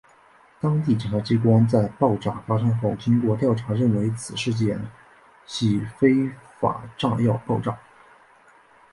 [0.59, 4.83] 当地检察机关在爆炸发生后经过调查认为此事件
[5.45, 6.27] 系非
[6.59, 7.77] 法炸药爆炸。